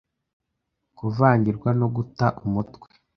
[0.97, 2.87] kuvangirwa no guta umutwe